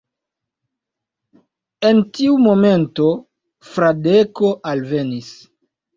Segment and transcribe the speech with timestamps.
[1.89, 3.11] En tiu momento
[3.75, 5.31] Fradeko alvenis.